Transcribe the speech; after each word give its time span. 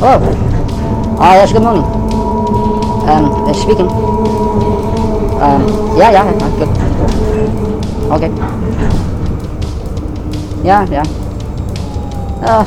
Hello. 0.00 0.16
Ah, 1.20 1.36
yes, 1.36 1.52
good 1.52 1.60
morning. 1.60 1.84
Um, 3.04 3.44
uh, 3.44 3.52
speaking. 3.52 3.84
Um, 5.36 5.60
yeah, 6.00 6.08
yeah, 6.08 6.24
uh, 6.24 6.48
good. 6.56 6.72
Okay. 8.08 8.32
Yeah, 10.64 10.88
yeah. 10.88 11.04
Uh, 12.40 12.64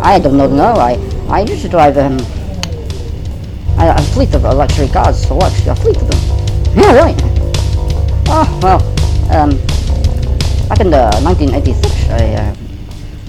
I 0.00 0.20
don't 0.20 0.36
know, 0.36 0.46
no, 0.46 0.74
I, 0.78 1.02
I 1.28 1.40
used 1.40 1.62
to 1.62 1.68
drive, 1.68 1.98
um, 1.98 2.20
a, 3.82 3.98
a 3.98 4.02
fleet 4.14 4.32
of 4.36 4.44
luxury 4.44 4.86
cars 4.86 5.26
for 5.26 5.34
work, 5.34 5.52
a 5.66 5.74
fleet 5.74 5.96
of 5.96 6.06
them. 6.06 6.78
Yeah, 6.78 6.94
really? 6.94 7.16
Oh, 8.30 8.46
well, 8.62 8.78
um, 9.34 9.50
back 10.68 10.78
in 10.78 10.90
the 10.94 11.10
1986, 11.26 12.08
I, 12.08 12.34
uh, 12.34 12.54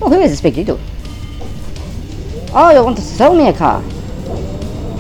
oh, 0.04 0.09
who 0.11 0.21
is 0.21 0.29
this 0.29 0.38
speaking 0.38 0.67
to? 0.67 0.95
Oh, 2.58 2.72
you 2.72 2.82
want 2.82 2.96
to 2.96 3.04
sell 3.04 3.36
me 3.36 3.50
a 3.50 3.54
car? 3.54 3.82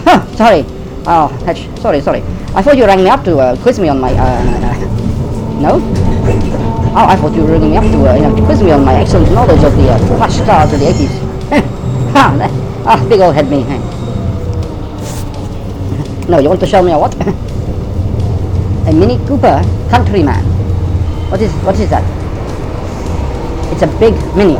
Huh, 0.03 0.19
sorry. 0.35 0.65
Oh, 1.07 1.27
Hatch, 1.45 1.63
sorry, 1.79 2.01
sorry. 2.01 2.19
I 2.53 2.61
thought 2.61 2.75
you 2.77 2.85
rang 2.85 3.01
me 3.01 3.09
up 3.09 3.23
to 3.23 3.37
uh, 3.39 3.55
quiz 3.61 3.79
me 3.79 3.87
on 3.87 4.01
my, 4.01 4.11
uh, 4.11 4.43
no? 5.61 5.79
Oh, 6.91 7.05
I 7.07 7.15
thought 7.15 7.33
you 7.33 7.43
were 7.43 7.51
ringing 7.53 7.71
me 7.71 7.77
up 7.77 7.85
to, 7.85 8.09
uh, 8.09 8.15
you 8.15 8.23
know, 8.23 8.45
quiz 8.45 8.61
me 8.61 8.71
on 8.71 8.83
my 8.83 8.95
excellent 8.95 9.31
knowledge 9.31 9.63
of 9.63 9.71
the 9.77 9.89
uh, 9.89 9.97
flash 10.17 10.35
cars 10.41 10.73
of 10.73 10.81
the 10.81 10.85
80s. 10.87 12.11
ha, 12.11 12.35
that- 12.39 12.51
ah, 12.85 13.05
big 13.07 13.21
old 13.21 13.35
head 13.35 13.49
me. 13.49 13.63
no, 16.27 16.39
you 16.39 16.49
want 16.49 16.59
to 16.59 16.67
show 16.67 16.83
me 16.83 16.91
a 16.91 16.99
what? 16.99 17.15
a 18.89 18.91
Mini 18.91 19.17
Cooper 19.27 19.63
Countryman. 19.89 20.43
What 21.31 21.41
is, 21.41 21.53
what 21.63 21.79
is 21.79 21.89
that? 21.89 22.03
It's 23.71 23.81
a 23.81 23.87
big 23.97 24.13
Mini. 24.35 24.55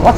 What? 0.00 0.16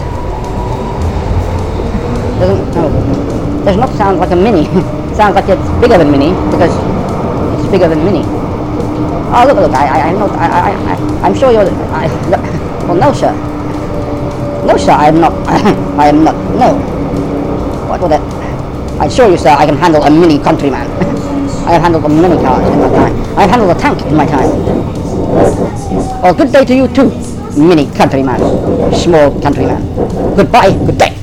Doesn't, 2.41 2.73
no, 2.75 2.89
oh, 2.89 3.65
does 3.67 3.77
not 3.77 3.91
sound 4.01 4.19
like 4.19 4.31
a 4.31 4.37
Mini. 4.37 4.65
sounds 5.15 5.35
like 5.37 5.45
it's 5.47 5.69
bigger 5.77 5.99
than 5.99 6.11
Mini 6.11 6.33
because 6.49 6.73
it's 7.61 7.69
bigger 7.71 7.87
than 7.87 8.03
Mini. 8.03 8.25
Oh, 9.29 9.45
look, 9.47 9.61
look, 9.61 9.73
I, 9.77 9.85
I, 9.85 10.09
I'm 10.09 10.19
not, 10.19 10.31
I, 10.41 10.49
I, 10.49 10.71
I, 10.73 10.95
I'm 11.21 11.35
sure 11.35 11.53
you're, 11.53 11.69
I, 11.93 12.09
no, 12.33 12.41
well, 12.89 12.97
no, 12.97 13.13
sir. 13.13 13.37
No, 14.65 14.75
sir, 14.79 14.93
I 14.93 15.09
am 15.09 15.21
not, 15.21 15.33
I 16.01 16.09
am 16.09 16.25
not, 16.25 16.35
no. 16.57 16.81
What 17.91 18.01
would 18.01 18.11
that, 18.13 18.23
I 18.99 19.05
assure 19.05 19.31
you, 19.31 19.37
sir, 19.37 19.51
I 19.51 19.67
can 19.67 19.77
handle 19.77 20.03
a 20.03 20.11
mini 20.11 20.39
countryman. 20.39 20.89
I 21.69 21.75
have 21.75 21.83
handled 21.83 22.07
a 22.07 22.09
mini 22.09 22.41
car 22.43 22.57
in 22.63 22.81
my 22.81 22.89
time. 22.89 23.15
I 23.37 23.43
have 23.43 23.51
handled 23.51 23.77
a 23.77 23.79
tank 23.79 24.01
in 24.07 24.17
my 24.17 24.25
time. 24.25 24.49
Oh, 26.25 26.35
good 26.35 26.51
day 26.51 26.65
to 26.65 26.75
you 26.75 26.89
too, 26.89 27.11
mini 27.61 27.85
countryman, 27.95 28.41
small 28.95 29.39
countryman. 29.43 29.85
Goodbye, 30.37 30.71
good 30.87 30.97
day. 30.97 31.20